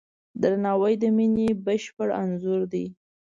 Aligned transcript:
درناوی 0.41 0.93
د 1.01 1.03
مینې 1.15 1.49
بشپړ 1.65 2.07
انځور 2.23 2.61
دی. 2.73 2.85